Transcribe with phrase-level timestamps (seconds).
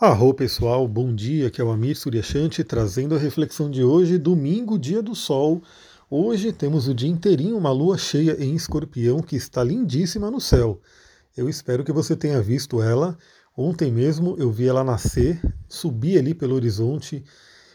[0.00, 4.76] Arro pessoal, bom dia, que é o Amir Suryashanti trazendo a reflexão de hoje, domingo,
[4.76, 5.62] dia do sol.
[6.10, 10.80] Hoje temos o dia inteirinho uma lua cheia em escorpião que está lindíssima no céu.
[11.36, 13.16] Eu espero que você tenha visto ela.
[13.56, 17.24] Ontem mesmo eu vi ela nascer, subir ali pelo horizonte.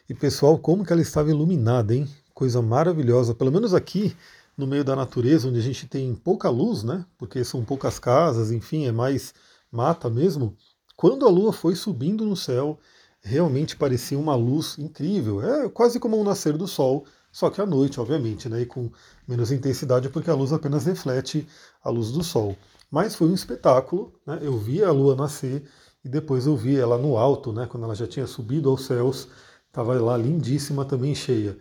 [0.09, 2.05] E pessoal, como que ela estava iluminada, hein?
[2.33, 4.13] Coisa maravilhosa, pelo menos aqui
[4.57, 7.05] no meio da natureza, onde a gente tem pouca luz, né?
[7.17, 9.33] Porque são poucas casas, enfim, é mais
[9.71, 10.57] mata mesmo.
[11.00, 12.77] Quando a lua foi subindo no céu,
[13.21, 15.41] realmente parecia uma luz incrível.
[15.41, 18.91] É quase como um nascer do sol, só que à noite, obviamente, né, e com
[19.25, 21.48] menos intensidade, porque a luz apenas reflete
[21.81, 22.53] a luz do sol.
[22.91, 24.39] Mas foi um espetáculo, né?
[24.41, 25.63] eu vi a lua nascer
[26.03, 29.30] e depois eu vi ela no alto, né, quando ela já tinha subido aos céus,
[29.67, 31.58] estava lá lindíssima, também cheia.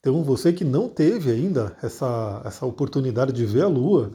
[0.00, 4.12] Então você que não teve ainda essa, essa oportunidade de ver a lua,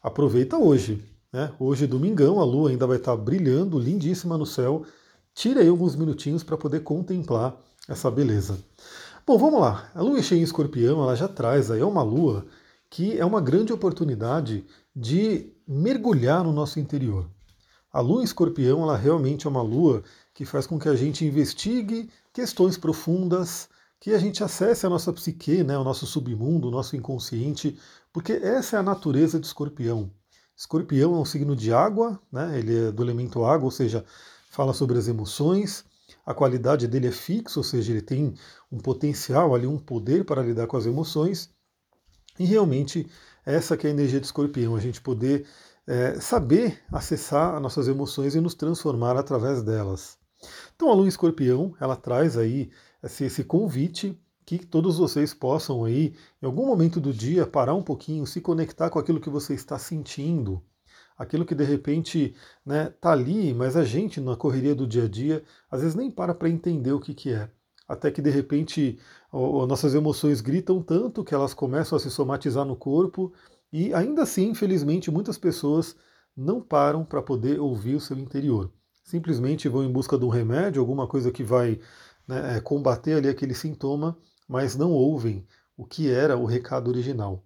[0.00, 1.09] aproveita hoje.
[1.32, 1.52] Né?
[1.58, 4.84] Hoje, domingão, a lua ainda vai estar brilhando, lindíssima no céu.
[5.34, 7.56] Tire aí alguns minutinhos para poder contemplar
[7.88, 8.58] essa beleza.
[9.26, 9.90] Bom, vamos lá.
[9.94, 12.46] A lua cheia em escorpião, ela já traz aí uma lua
[12.88, 17.30] que é uma grande oportunidade de mergulhar no nosso interior.
[17.92, 20.02] A lua em escorpião, ela realmente é uma lua
[20.34, 23.68] que faz com que a gente investigue questões profundas,
[24.00, 27.78] que a gente acesse a nossa psique, né, o nosso submundo, o nosso inconsciente,
[28.12, 30.10] porque essa é a natureza de escorpião.
[30.60, 32.58] Escorpião é um signo de água, né?
[32.58, 34.04] ele é do elemento água, ou seja,
[34.50, 35.86] fala sobre as emoções.
[36.24, 38.34] A qualidade dele é fixa, ou seja, ele tem
[38.70, 41.48] um potencial ali, um poder para lidar com as emoções.
[42.38, 43.10] E realmente
[43.42, 45.46] essa que é a energia de escorpião, a gente poder
[45.86, 50.18] é, saber acessar as nossas emoções e nos transformar através delas.
[50.76, 52.70] Então a lua escorpião, ela traz aí
[53.02, 54.14] esse, esse convite
[54.58, 58.90] que todos vocês possam aí, em algum momento do dia, parar um pouquinho, se conectar
[58.90, 60.62] com aquilo que você está sentindo,
[61.16, 62.34] aquilo que de repente
[62.64, 66.10] né, tá ali, mas a gente na correria do dia a dia, às vezes nem
[66.10, 67.50] para para entender o que, que é.
[67.86, 68.98] Até que de repente
[69.32, 73.32] nossas emoções gritam tanto que elas começam a se somatizar no corpo,
[73.72, 75.96] e ainda assim, infelizmente, muitas pessoas
[76.36, 78.72] não param para poder ouvir o seu interior.
[79.04, 81.80] Simplesmente vão em busca de um remédio, alguma coisa que vai
[82.26, 84.16] né, é, combater ali aquele sintoma,
[84.50, 85.46] mas não ouvem
[85.76, 87.44] o que era o recado original.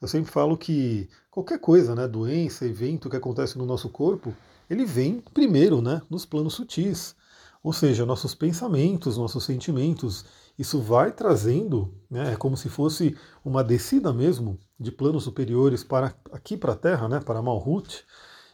[0.00, 4.34] Eu sempre falo que qualquer coisa, né, doença, evento que acontece no nosso corpo,
[4.70, 7.14] ele vem primeiro, né, nos planos sutis.
[7.62, 10.24] Ou seja, nossos pensamentos, nossos sentimentos,
[10.58, 16.14] isso vai trazendo, né, é como se fosse uma descida mesmo de planos superiores para
[16.32, 18.06] aqui para a Terra, né, para Malhut.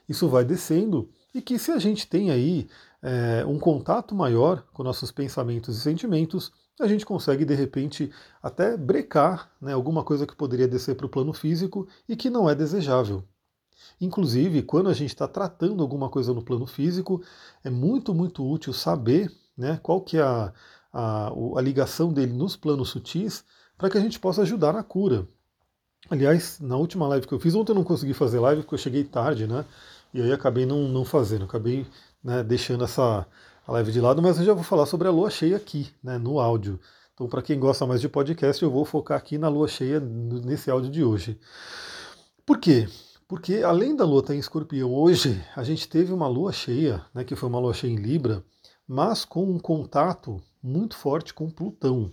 [0.09, 2.67] Isso vai descendo e que se a gente tem aí
[3.01, 6.51] é, um contato maior com nossos pensamentos e sentimentos,
[6.81, 8.11] a gente consegue de repente
[8.43, 12.49] até brecar né, alguma coisa que poderia descer para o plano físico e que não
[12.49, 13.25] é desejável.
[14.01, 17.23] Inclusive, quando a gente está tratando alguma coisa no plano físico,
[17.63, 20.53] é muito, muito útil saber né, qual que é a,
[20.93, 23.45] a, a ligação dele nos planos sutis
[23.79, 25.27] para que a gente possa ajudar na cura.
[26.11, 28.79] Aliás, na última live que eu fiz, ontem eu não consegui fazer live porque eu
[28.79, 29.65] cheguei tarde, né?
[30.13, 31.87] E aí acabei não, não fazendo, acabei
[32.23, 33.27] né, deixando essa,
[33.67, 36.19] a live de lado, mas eu já vou falar sobre a lua cheia aqui, né,
[36.19, 36.79] no áudio.
[37.15, 40.71] Então, para quem gosta mais de podcast, eu vou focar aqui na lua cheia nesse
[40.71, 41.41] áudio de hoje.
[42.45, 42.87] Por quê?
[43.27, 47.25] Porque além da lua estar em escorpião hoje, a gente teve uma lua cheia, né,
[47.25, 48.45] que foi uma lua cheia em Libra,
[48.87, 52.13] mas com um contato muito forte com Plutão.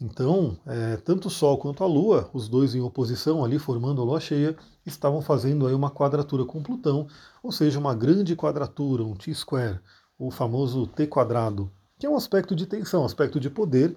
[0.00, 4.04] Então, é, tanto o Sol quanto a Lua, os dois em oposição ali, formando a
[4.04, 7.08] lua cheia, estavam fazendo aí uma quadratura com Plutão,
[7.42, 9.80] ou seja, uma grande quadratura, um T-square,
[10.18, 13.96] o famoso T quadrado, que é um aspecto de tensão, um aspecto de poder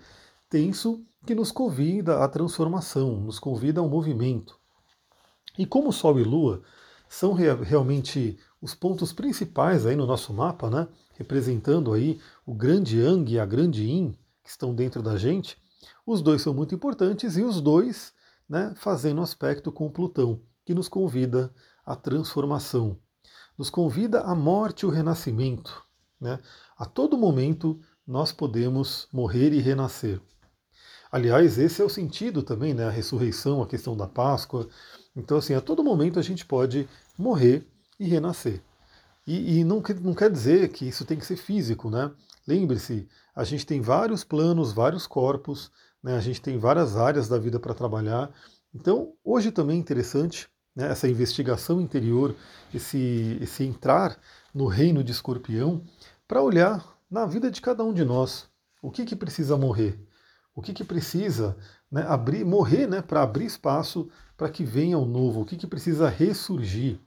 [0.49, 4.59] tenso que nos convida à transformação, nos convida ao movimento.
[5.57, 6.61] E como Sol e Lua
[7.09, 10.87] são realmente os pontos principais aí no nosso mapa, né,
[11.17, 15.57] representando aí o grande Yang e a grande Yin que estão dentro da gente,
[16.05, 18.13] os dois são muito importantes e os dois
[18.47, 21.53] né, fazendo aspecto com Plutão, que nos convida
[21.85, 22.97] à transformação,
[23.57, 25.83] nos convida à morte e o renascimento.
[26.21, 26.39] Né?
[26.77, 30.21] A todo momento nós podemos morrer e renascer.
[31.11, 32.85] Aliás, esse é o sentido também, né?
[32.85, 34.69] A ressurreição, a questão da Páscoa.
[35.13, 36.87] Então, assim, a todo momento a gente pode
[37.17, 37.67] morrer
[37.99, 38.61] e renascer.
[39.27, 42.11] E, e não, não quer dizer que isso tem que ser físico, né?
[42.47, 45.71] Lembre-se, a gente tem vários planos, vários corpos,
[46.01, 46.15] né?
[46.15, 48.31] a gente tem várias áreas da vida para trabalhar.
[48.73, 52.35] Então, hoje também é interessante né, essa investigação interior,
[52.73, 54.17] esse, esse entrar
[54.53, 55.83] no reino de escorpião,
[56.31, 58.47] para olhar na vida de cada um de nós
[58.81, 59.99] o que, que precisa morrer,
[60.55, 61.57] o que, que precisa
[61.91, 65.67] né, abrir, morrer né, para abrir espaço para que venha o novo, o que, que
[65.67, 66.97] precisa ressurgir.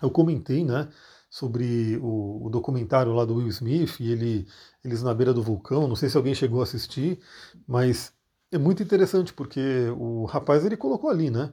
[0.00, 0.88] Eu comentei né,
[1.28, 4.48] sobre o, o, documentário lá do Will Smith e ele,
[4.82, 5.86] eles na beira do vulcão.
[5.86, 7.20] Não sei se alguém chegou a assistir,
[7.68, 8.14] mas
[8.50, 9.60] é muito interessante porque
[9.98, 11.52] o rapaz ele colocou ali, né,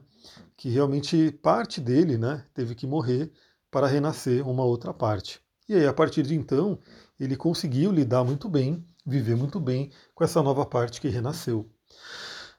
[0.56, 3.30] que realmente parte dele, né, teve que morrer
[3.70, 5.42] para renascer uma outra parte.
[5.70, 6.80] E aí a partir de então
[7.18, 11.70] ele conseguiu lidar muito bem, viver muito bem com essa nova parte que renasceu.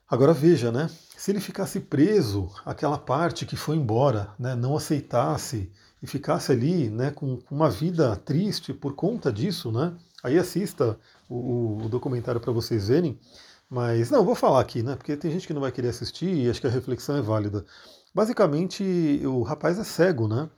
[0.08, 0.88] Agora veja, né?
[1.14, 5.70] Se ele ficasse preso àquela parte que foi embora, né, não aceitasse
[6.02, 9.94] e ficasse ali, né, com uma vida triste por conta disso, né?
[10.22, 10.98] Aí assista
[11.28, 13.20] o, o documentário para vocês verem.
[13.68, 14.96] Mas não, vou falar aqui, né?
[14.96, 17.62] Porque tem gente que não vai querer assistir e acho que a reflexão é válida.
[18.14, 20.48] Basicamente, o rapaz é cego, né?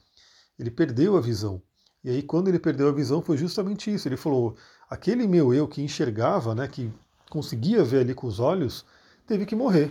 [0.56, 1.60] Ele perdeu a visão.
[2.04, 4.06] E aí, quando ele perdeu a visão, foi justamente isso.
[4.06, 4.56] Ele falou:
[4.88, 6.92] aquele meu eu que enxergava, né, que
[7.30, 8.84] conseguia ver ali com os olhos,
[9.26, 9.90] teve que morrer.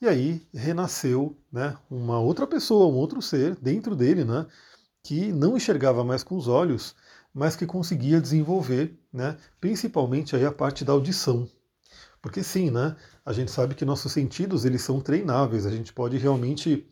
[0.00, 4.46] E aí renasceu né, uma outra pessoa, um outro ser dentro dele, né,
[5.02, 6.94] que não enxergava mais com os olhos,
[7.32, 11.48] mas que conseguia desenvolver, né, principalmente aí a parte da audição.
[12.20, 16.16] Porque sim, né, a gente sabe que nossos sentidos eles são treináveis, a gente pode
[16.18, 16.88] realmente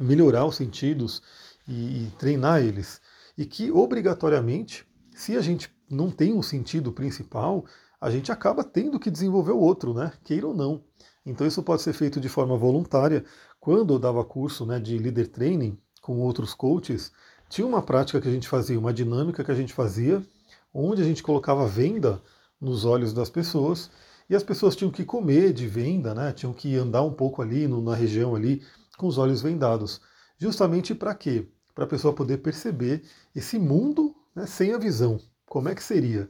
[0.00, 1.22] melhorar os sentidos
[1.66, 3.00] e, e treinar eles.
[3.38, 7.64] E que obrigatoriamente, se a gente não tem um sentido principal,
[8.00, 10.12] a gente acaba tendo que desenvolver o outro, né?
[10.24, 10.82] Queira ou não.
[11.24, 13.24] Então isso pode ser feito de forma voluntária.
[13.60, 17.12] Quando eu dava curso né, de leader training com outros coaches,
[17.48, 20.20] tinha uma prática que a gente fazia, uma dinâmica que a gente fazia,
[20.74, 22.20] onde a gente colocava venda
[22.60, 23.88] nos olhos das pessoas
[24.28, 26.32] e as pessoas tinham que comer de venda, né?
[26.32, 28.62] Tinham que andar um pouco ali no, na região ali
[28.96, 30.00] com os olhos vendados.
[30.36, 31.48] Justamente para quê?
[31.78, 35.20] Para a pessoa poder perceber esse mundo né, sem a visão.
[35.46, 36.28] Como é que seria?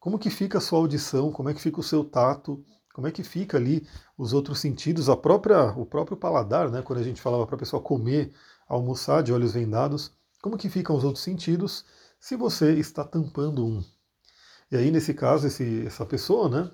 [0.00, 1.30] Como que fica a sua audição?
[1.30, 2.64] Como é que fica o seu tato?
[2.94, 6.80] Como é que fica ali os outros sentidos, a própria, o próprio paladar, né?
[6.80, 8.32] Quando a gente falava para a pessoa comer,
[8.66, 11.84] almoçar de olhos vendados, como que ficam os outros sentidos
[12.18, 13.84] se você está tampando um?
[14.70, 16.70] E aí, nesse caso, esse, essa pessoa, né?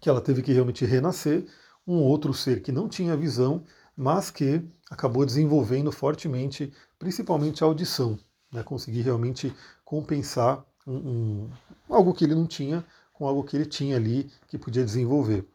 [0.00, 1.46] Que ela teve que realmente renascer,
[1.86, 3.62] um outro ser que não tinha visão,
[3.96, 8.18] mas que acabou desenvolvendo fortemente, principalmente a audição,
[8.52, 8.62] né?
[8.62, 9.54] Conseguir realmente
[9.84, 11.50] compensar um, um,
[11.88, 15.46] algo que ele não tinha com algo que ele tinha ali que podia desenvolver.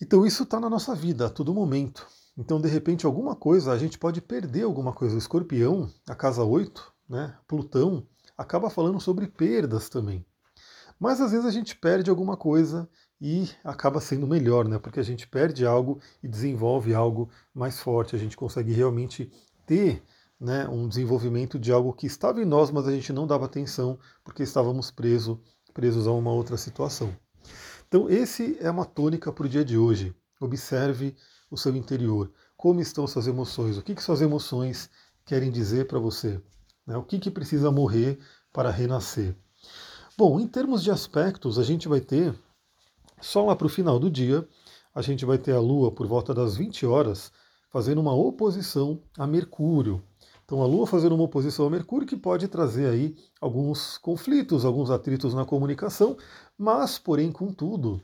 [0.00, 2.06] Então isso está na nossa vida a todo momento.
[2.36, 5.14] Então, de repente, alguma coisa, a gente pode perder alguma coisa.
[5.14, 8.06] O escorpião, a casa 8, né, Plutão,
[8.38, 10.24] acaba falando sobre perdas também.
[10.98, 12.88] Mas às vezes a gente perde alguma coisa
[13.20, 14.78] e acaba sendo melhor, né?
[14.78, 18.16] Porque a gente perde algo e desenvolve algo mais forte.
[18.16, 19.30] A gente consegue realmente
[19.70, 20.02] ter
[20.40, 23.96] né, um desenvolvimento de algo que estava em nós, mas a gente não dava atenção
[24.24, 25.38] porque estávamos presos
[25.72, 27.16] presos a uma outra situação.
[27.86, 30.12] Então, esse é uma tônica para o dia de hoje.
[30.40, 31.14] Observe
[31.48, 32.32] o seu interior.
[32.56, 33.78] Como estão suas emoções?
[33.78, 34.90] O que, que suas emoções
[35.24, 36.42] querem dizer para você?
[36.84, 36.96] Né?
[36.96, 38.18] O que, que precisa morrer
[38.52, 39.36] para renascer?
[40.18, 42.34] Bom, em termos de aspectos, a gente vai ter,
[43.20, 44.44] só lá para o final do dia,
[44.92, 47.30] a gente vai ter a Lua por volta das 20 horas,
[47.70, 50.02] fazendo uma oposição a Mercúrio.
[50.44, 54.90] Então a Lua fazendo uma oposição a Mercúrio que pode trazer aí alguns conflitos, alguns
[54.90, 56.16] atritos na comunicação,
[56.58, 58.02] mas, porém, contudo,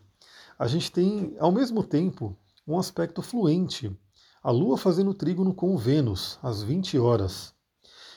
[0.56, 2.36] a gente tem, ao mesmo tempo,
[2.66, 3.94] um aspecto fluente.
[4.42, 7.52] A Lua fazendo trígono com Vênus, às 20 horas.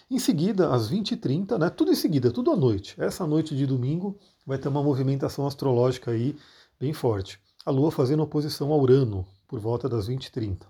[0.10, 2.96] Em seguida, às 20h30, né, tudo em seguida, tudo à noite.
[3.00, 6.36] Essa noite de domingo vai ter uma movimentação astrológica aí
[6.79, 7.39] bem forte.
[7.65, 10.68] A Lua fazendo oposição a Urano, por volta das 20h30.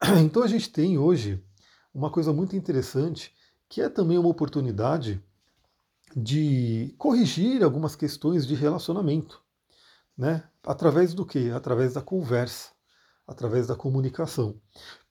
[0.24, 1.42] Então a gente tem hoje
[1.92, 3.32] uma coisa muito interessante,
[3.68, 5.22] que é também uma oportunidade
[6.14, 9.42] de corrigir algumas questões de relacionamento,
[10.16, 10.44] né?
[10.62, 11.50] Através do que?
[11.50, 12.70] Através da conversa,
[13.26, 14.60] através da comunicação.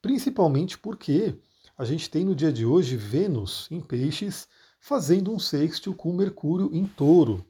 [0.00, 1.38] Principalmente porque
[1.76, 4.48] a gente tem no dia de hoje Vênus em Peixes
[4.80, 7.44] fazendo um sextil com Mercúrio em Touro.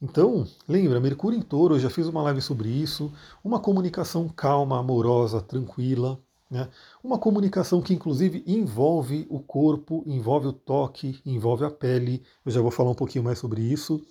[0.00, 4.78] Então, lembra, Mercúrio em Touro, eu já fiz uma live sobre isso, uma comunicação calma,
[4.78, 6.68] amorosa, tranquila, né?
[7.02, 12.22] Uma comunicação que inclusive envolve o corpo, envolve o toque, envolve a pele.
[12.44, 14.04] Eu já vou falar um pouquinho mais sobre isso.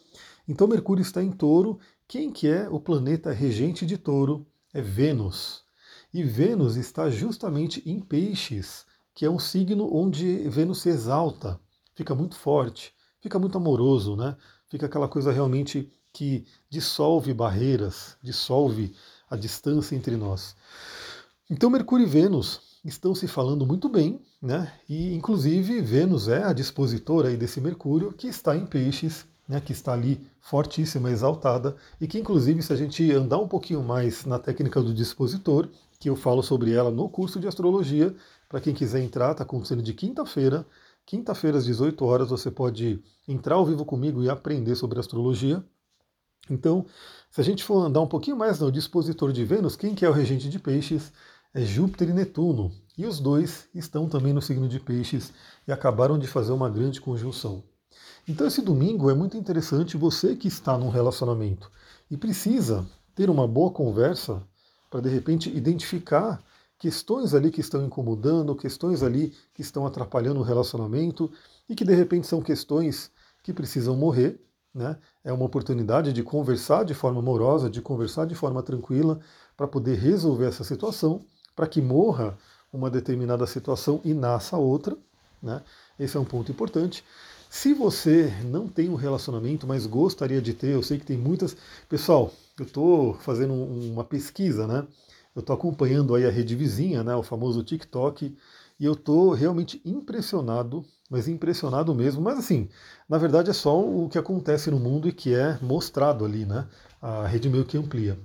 [0.48, 1.80] Então Mercúrio está em touro.
[2.08, 4.46] Quem que é o planeta regente de touro?
[4.74, 5.64] É Vênus.
[6.14, 11.60] E Vênus está justamente em peixes, que é um signo onde Vênus se exalta,
[11.96, 14.36] fica muito forte, fica muito amoroso, né?
[14.70, 18.94] Fica aquela coisa realmente que dissolve barreiras, dissolve
[19.30, 20.56] a distância entre nós.
[21.50, 24.72] Então Mercúrio e Vênus estão se falando muito bem, né?
[24.90, 29.62] E inclusive Vênus é a dispositora aí desse Mercúrio que está em Peixes, né?
[29.62, 34.26] Que está ali fortíssima, exaltada e que inclusive se a gente andar um pouquinho mais
[34.26, 38.16] na técnica do dispositor, que eu falo sobre ela no curso de astrologia,
[38.50, 40.66] para quem quiser entrar, está acontecendo de quinta-feira,
[41.06, 45.64] Quinta-feira, às 18 horas, você pode entrar ao vivo comigo e aprender sobre astrologia.
[46.50, 46.86] Então,
[47.30, 50.10] se a gente for andar um pouquinho mais no dispositor de Vênus, quem que é
[50.10, 51.14] o regente de peixes?
[51.58, 52.70] É Júpiter e Netuno.
[52.98, 55.32] E os dois estão também no signo de peixes
[55.66, 57.64] e acabaram de fazer uma grande conjunção.
[58.28, 61.72] Então esse domingo é muito interessante você que está num relacionamento
[62.12, 62.86] e precisa
[63.16, 64.44] ter uma boa conversa
[64.92, 66.44] para de repente identificar
[66.78, 71.32] questões ali que estão incomodando, questões ali que estão atrapalhando o relacionamento
[71.70, 73.10] e que de repente são questões
[73.42, 74.42] que precisam morrer.
[74.74, 74.98] Né?
[75.24, 79.22] É uma oportunidade de conversar de forma amorosa, de conversar de forma tranquila,
[79.56, 82.38] para poder resolver essa situação, para que morra
[82.72, 84.98] uma determinada situação e nasça outra.
[85.42, 85.62] Né?
[86.00, 87.04] Esse é um ponto importante.
[87.50, 91.56] Se você não tem um relacionamento, mas gostaria de ter, eu sei que tem muitas.
[91.88, 94.86] Pessoal, eu estou fazendo uma pesquisa, né?
[95.34, 97.16] Eu estou acompanhando aí a rede vizinha, né?
[97.16, 98.36] O famoso TikTok,
[98.80, 102.22] e eu estou realmente impressionado, mas impressionado mesmo.
[102.22, 102.68] Mas assim,
[103.08, 106.68] na verdade é só o que acontece no mundo e que é mostrado ali, né?
[107.02, 108.20] A rede meio que amplia.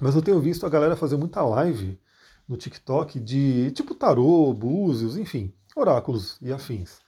[0.00, 1.98] Mas eu tenho visto a galera fazer muita live
[2.48, 7.00] no TikTok de tipo tarô, búzios, enfim, oráculos e afins.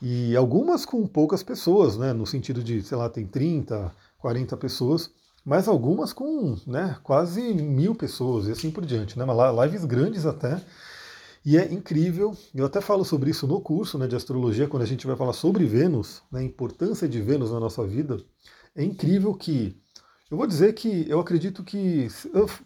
[0.00, 2.12] E algumas com poucas pessoas, né?
[2.12, 5.10] No sentido de, sei lá, tem 30, 40 pessoas,
[5.44, 9.24] mas algumas com né, quase mil pessoas e assim por diante, né?
[9.64, 10.60] Lives grandes até.
[11.44, 14.86] E é incrível, eu até falo sobre isso no curso né, de astrologia, quando a
[14.86, 18.18] gente vai falar sobre Vênus, né, a importância de Vênus na nossa vida.
[18.76, 19.76] É incrível que,
[20.32, 22.08] eu vou dizer que eu acredito que,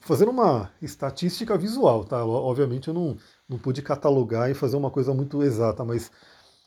[0.00, 2.25] fazendo uma estatística visual, tá?
[2.25, 3.16] Obviamente eu não,
[3.49, 6.11] não pude catalogar e fazer uma coisa muito exata, mas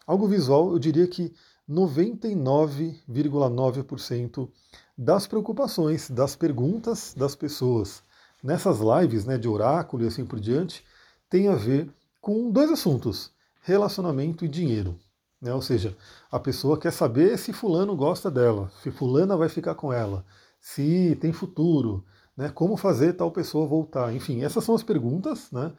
[0.10, 1.32] Algo visual, eu diria que
[1.70, 4.50] 99,9%
[4.98, 8.02] das preocupações, das perguntas das pessoas
[8.42, 10.84] nessas lives né, de oráculo e assim por diante,
[11.30, 11.88] tem a ver
[12.20, 14.98] com dois assuntos: relacionamento e dinheiro.
[15.40, 15.54] Né?
[15.54, 15.96] Ou seja,
[16.32, 20.26] a pessoa quer saber se fulano gosta dela, se fulana vai ficar com ela,
[20.60, 22.04] se tem futuro,
[22.36, 22.50] né?
[22.50, 24.14] como fazer tal pessoa voltar.
[24.14, 25.52] Enfim, essas são as perguntas.
[25.52, 25.72] Né?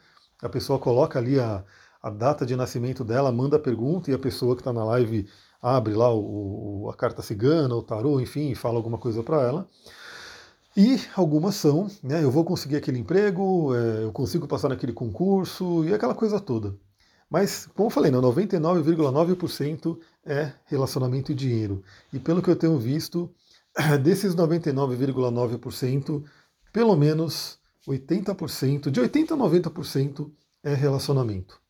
[0.42, 1.64] A pessoa coloca ali a,
[2.02, 5.28] a data de nascimento dela, manda a pergunta e a pessoa que está na live
[5.62, 9.68] abre lá o, a carta cigana, o tarô, enfim, fala alguma coisa para ela.
[10.76, 15.84] E algumas são, né, eu vou conseguir aquele emprego, é, eu consigo passar naquele concurso
[15.84, 16.76] e aquela coisa toda.
[17.28, 21.82] Mas, como eu falei, 99,9% é relacionamento e dinheiro.
[22.12, 23.30] E pelo que eu tenho visto,
[24.02, 26.24] desses 99,9%,
[26.72, 30.30] pelo menos 80%, de 80% a 90%
[30.62, 31.60] é relacionamento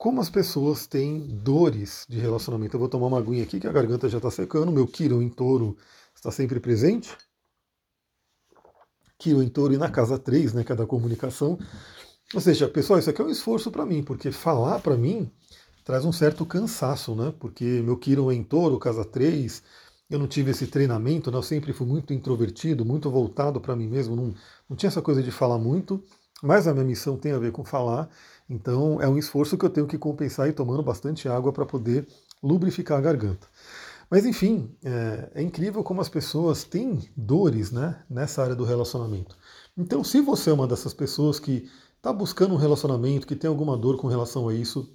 [0.00, 2.74] como as pessoas têm dores de relacionamento.
[2.74, 5.28] Eu vou tomar uma aguinha aqui que a garganta já está secando, meu Quirón em
[5.28, 5.76] touro
[6.16, 7.14] está sempre presente.
[9.18, 11.58] Quirón em touro e na casa 3, né, que é da comunicação.
[12.32, 15.30] Ou seja, pessoal, isso aqui é um esforço para mim, porque falar para mim
[15.84, 17.34] traz um certo cansaço, né?
[17.38, 18.00] Porque meu
[18.30, 19.62] é em touro, casa 3,
[20.10, 21.38] eu não tive esse treinamento, né?
[21.38, 24.34] eu sempre fui muito introvertido, muito voltado para mim mesmo, não,
[24.68, 26.02] não tinha essa coisa de falar muito,
[26.42, 28.08] mas a minha missão tem a ver com falar.
[28.48, 32.08] Então é um esforço que eu tenho que compensar e tomando bastante água para poder
[32.42, 33.46] lubrificar a garganta.
[34.10, 39.36] Mas enfim, é, é, incrível como as pessoas têm dores né, nessa área do relacionamento.
[39.78, 43.76] Então, se você é uma dessas pessoas que está buscando um relacionamento, que tem alguma
[43.76, 44.92] dor com relação a isso,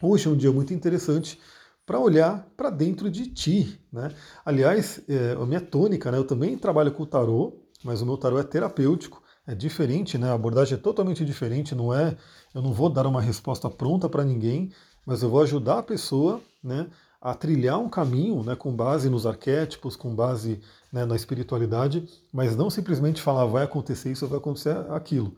[0.00, 1.40] hoje é um dia muito interessante
[1.86, 3.80] para olhar para dentro de ti.
[3.92, 4.10] Né?
[4.44, 8.16] Aliás, é, a minha tônica, né, eu também trabalho com o tarô, mas o meu
[8.16, 10.30] tarô é terapêutico é diferente, né?
[10.30, 12.16] A abordagem é totalmente diferente, não é,
[12.52, 14.72] eu não vou dar uma resposta pronta para ninguém,
[15.06, 16.88] mas eu vou ajudar a pessoa, né,
[17.20, 20.60] a trilhar um caminho, né, com base nos arquétipos, com base
[20.92, 25.32] né, na espiritualidade, mas não simplesmente falar vai acontecer isso, vai acontecer aquilo.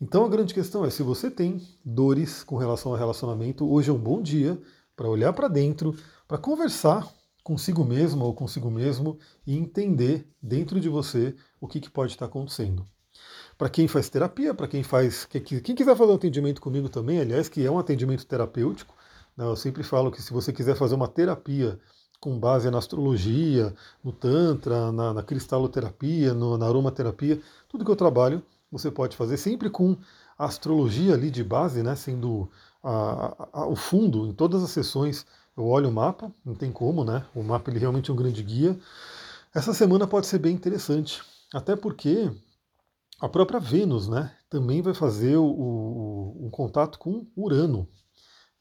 [0.00, 3.92] Então a grande questão é se você tem dores com relação ao relacionamento, hoje é
[3.92, 4.58] um bom dia
[4.96, 5.94] para olhar para dentro,
[6.26, 7.08] para conversar
[7.42, 12.26] consigo mesmo ou consigo mesmo e entender dentro de você o que, que pode estar
[12.26, 12.86] acontecendo
[13.58, 15.24] para quem faz terapia, para quem faz.
[15.24, 18.94] Quem, quem quiser fazer um atendimento comigo também, aliás, que é um atendimento terapêutico,
[19.36, 21.78] né, eu sempre falo que se você quiser fazer uma terapia
[22.20, 27.96] com base na astrologia, no Tantra, na, na cristaloterapia, no, na aromaterapia, tudo que eu
[27.96, 29.96] trabalho, você pode fazer sempre com
[30.38, 32.50] a astrologia ali de base, né, sendo
[32.82, 35.26] a, a, o fundo em todas as sessões.
[35.56, 37.24] Eu olho o mapa, não tem como, né?
[37.34, 38.78] O mapa ele realmente é um grande guia.
[39.54, 41.22] Essa semana pode ser bem interessante,
[41.52, 42.30] até porque
[43.20, 47.86] a própria Vênus, né, também vai fazer o, o, um contato com Urano.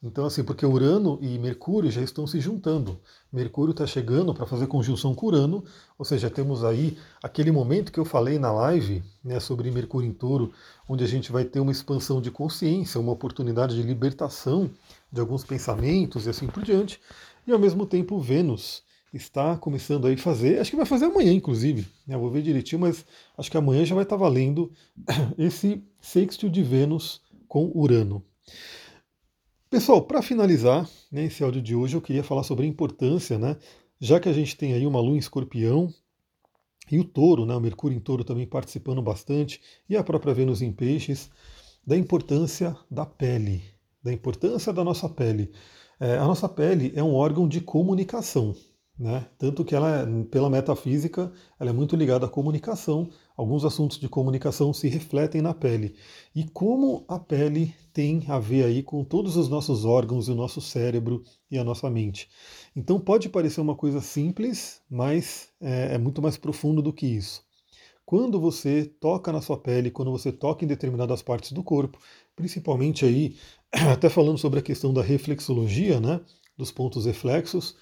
[0.04, 3.00] Então, assim, porque Urano e Mercúrio já estão se juntando.
[3.32, 5.64] Mercúrio está chegando para fazer conjunção com Urano,
[5.96, 10.14] ou seja, temos aí aquele momento que eu falei na live né, sobre Mercúrio em
[10.14, 10.52] Touro,
[10.90, 14.72] onde a gente vai ter uma expansão de consciência, uma oportunidade de libertação
[15.12, 17.00] de alguns pensamentos e assim por diante.
[17.46, 18.82] E ao mesmo tempo, Vênus
[19.14, 22.18] está começando aí a fazer, acho que vai fazer amanhã, inclusive, né?
[22.18, 23.06] vou ver direitinho, mas
[23.38, 24.72] acho que amanhã já vai estar valendo
[25.38, 28.24] esse sextil de Vênus com Urano.
[29.72, 33.56] Pessoal, para finalizar né, esse áudio de hoje, eu queria falar sobre a importância, né,
[34.02, 35.88] já que a gente tem aí uma lua em escorpião
[36.92, 40.62] e o touro, né, o Mercúrio em touro também participando bastante, e a própria Vênus
[40.62, 41.32] em peixes,
[41.88, 43.64] da importância da pele,
[44.04, 45.54] da importância da nossa pele.
[46.02, 48.54] É, a nossa pele é um órgão de comunicação,
[48.98, 49.28] né?
[49.38, 53.10] Tanto que ela, pela metafísica, ela é muito ligada à comunicação.
[53.36, 55.96] Alguns assuntos de comunicação se refletem na pele.
[56.36, 60.62] E como a pele tem a ver aí com todos os nossos órgãos, o nosso
[60.62, 62.30] cérebro e a nossa mente.
[62.76, 67.44] Então pode parecer uma coisa simples, mas é, é muito mais profundo do que isso.
[68.06, 71.98] Quando você toca na sua pele, quando você toca em determinadas partes do corpo,
[72.36, 73.38] principalmente aí,
[73.92, 76.20] até falando sobre a questão da reflexologia, né,
[76.58, 77.76] dos pontos reflexos,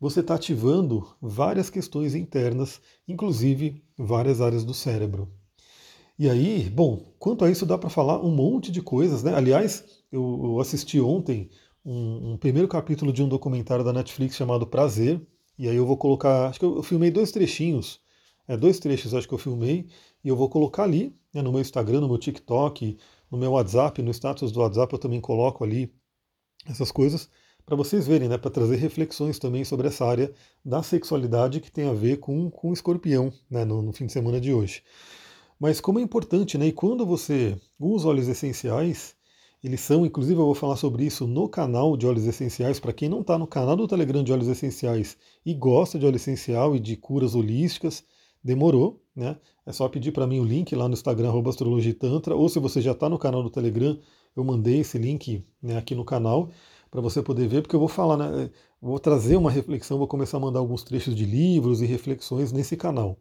[0.00, 5.28] você está ativando várias questões internas, inclusive várias áreas do cérebro.
[6.18, 9.34] E aí, bom, quanto a isso dá para falar um monte de coisas, né?
[9.34, 11.50] Aliás, eu, eu assisti ontem
[11.84, 15.20] um, um, primeiro capítulo de um documentário da Netflix chamado Prazer,
[15.58, 18.00] e aí eu vou colocar, acho que eu, eu filmei dois trechinhos,
[18.48, 19.86] é, dois trechos acho que eu filmei,
[20.22, 22.98] e eu vou colocar ali, né, no meu Instagram, no meu TikTok,
[23.30, 25.94] no meu WhatsApp, no status do WhatsApp eu também coloco ali
[26.66, 27.30] essas coisas,
[27.64, 30.32] para vocês verem, né, para trazer reflexões também sobre essa área
[30.64, 34.12] da sexualidade que tem a ver com, com o escorpião né, no, no fim de
[34.12, 34.82] semana de hoje.
[35.58, 39.14] Mas como é importante, né, e quando você usa óleos essenciais,
[39.62, 43.08] eles são, inclusive eu vou falar sobre isso no canal de óleos essenciais, para quem
[43.08, 46.80] não está no canal do Telegram de óleos essenciais e gosta de óleo essencial e
[46.80, 48.02] de curas holísticas,
[48.42, 49.36] demorou, né?
[49.66, 52.92] É só pedir para mim o link lá no Instagram, astrologitantra, ou se você já
[52.92, 53.98] está no canal do Telegram,
[54.34, 56.50] eu mandei esse link né, aqui no canal
[56.90, 60.38] para você poder ver, porque eu vou falar, né, vou trazer uma reflexão, vou começar
[60.38, 63.16] a mandar alguns trechos de livros e reflexões nesse canal.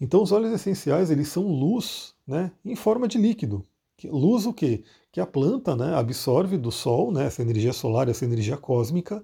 [0.00, 3.64] Então os óleos essenciais, eles são luz né, em forma de líquido.
[4.04, 4.84] Luz o quê?
[5.12, 9.22] Que a planta né, absorve do sol, né, essa energia solar, essa energia cósmica,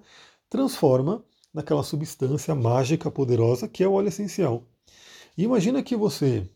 [0.51, 4.65] transforma naquela substância mágica, poderosa, que é o óleo essencial.
[5.37, 6.47] E imagina que você,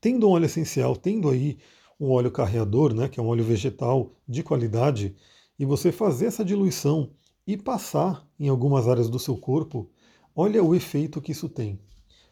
[0.00, 1.58] tendo um óleo essencial, tendo aí
[1.98, 5.16] um óleo carreador, né, que é um óleo vegetal de qualidade,
[5.58, 7.10] e você fazer essa diluição
[7.46, 9.88] e passar em algumas áreas do seu corpo,
[10.34, 11.78] olha o efeito que isso tem.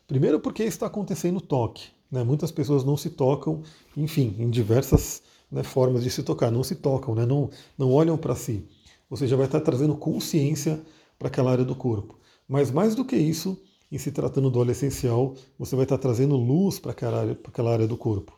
[0.06, 1.88] Primeiro porque está acontecendo toque.
[2.10, 2.22] Né?
[2.22, 3.62] Muitas pessoas não se tocam,
[3.96, 7.24] enfim, em diversas né, formas de se tocar, não se tocam, né?
[7.24, 8.66] não, não olham para si.
[9.08, 10.80] Você já vai estar trazendo consciência
[11.18, 12.18] para aquela área do corpo.
[12.48, 13.58] Mas mais do que isso,
[13.90, 17.50] em se tratando do óleo essencial, você vai estar trazendo luz para aquela, área, para
[17.50, 18.36] aquela área do corpo.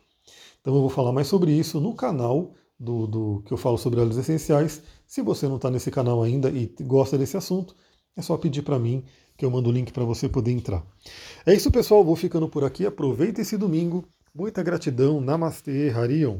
[0.61, 3.99] Então eu vou falar mais sobre isso no canal do, do que eu falo sobre
[3.99, 4.81] óleos essenciais.
[5.07, 7.75] Se você não está nesse canal ainda e gosta desse assunto,
[8.15, 9.03] é só pedir para mim
[9.37, 10.85] que eu mando o link para você poder entrar.
[11.45, 12.03] É isso, pessoal.
[12.03, 12.85] Vou ficando por aqui.
[12.85, 14.05] Aproveita esse domingo.
[14.33, 15.19] Muita gratidão.
[15.19, 16.39] Namastê, Harion.